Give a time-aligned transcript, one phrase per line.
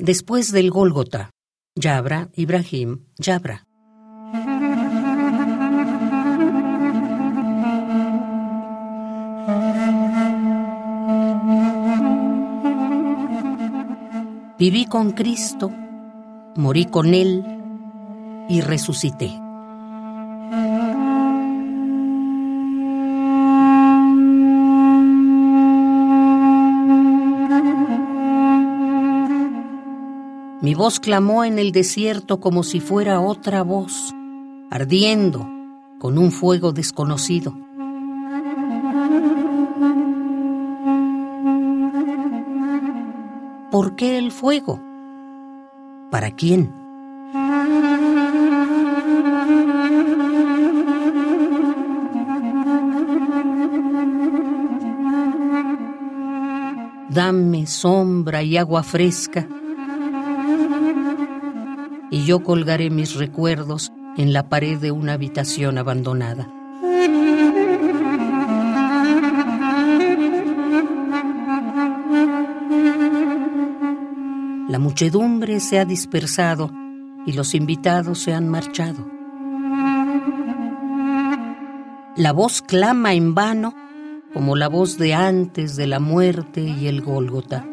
[0.00, 1.30] Después del Gólgota,
[1.74, 3.64] Yabra, Ibrahim, Yabra.
[14.56, 15.72] Viví con Cristo,
[16.54, 17.44] morí con Él
[18.48, 19.47] y resucité.
[30.60, 34.12] Mi voz clamó en el desierto como si fuera otra voz,
[34.70, 35.48] ardiendo
[36.00, 37.56] con un fuego desconocido.
[43.70, 44.80] ¿Por qué el fuego?
[46.10, 46.72] ¿Para quién?
[57.10, 59.46] Dame sombra y agua fresca
[62.10, 66.48] y yo colgaré mis recuerdos en la pared de una habitación abandonada.
[74.68, 76.70] La muchedumbre se ha dispersado
[77.24, 79.06] y los invitados se han marchado.
[82.16, 83.74] La voz clama en vano
[84.34, 87.64] como la voz de antes de la muerte y el Gólgota.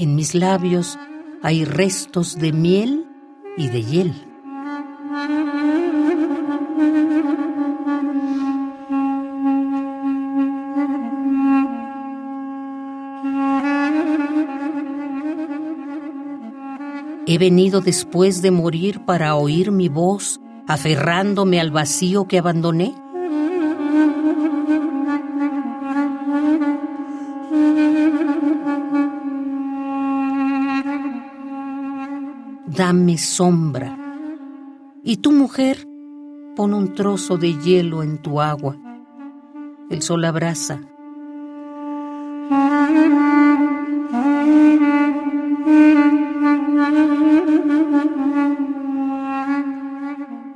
[0.00, 0.96] En mis labios
[1.42, 3.04] hay restos de miel
[3.56, 4.14] y de hiel.
[17.26, 22.94] He venido después de morir para oír mi voz, aferrándome al vacío que abandoné.
[32.78, 33.98] Dame sombra.
[35.02, 35.84] Y tu mujer,
[36.54, 38.76] pon un trozo de hielo en tu agua.
[39.90, 40.80] El sol abraza.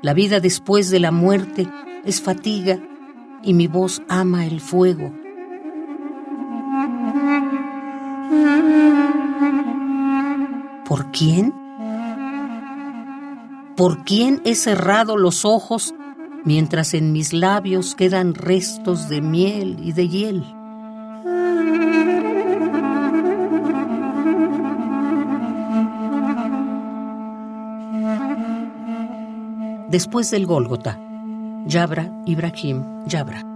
[0.01, 1.69] La vida después de la muerte
[2.05, 2.79] es fatiga
[3.43, 5.13] y mi voz ama el fuego.
[10.85, 11.62] ¿Por quién?
[13.83, 15.93] ¿Por quién he cerrado los ojos
[16.45, 20.45] mientras en mis labios quedan restos de miel y de hiel?
[29.89, 31.01] Después del Gólgota,
[31.67, 33.52] Yabra, Ibrahim, Yabra.